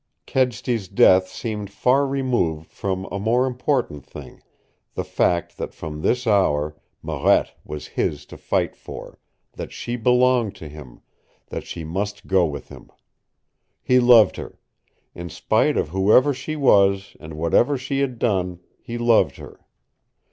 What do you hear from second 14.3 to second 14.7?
her.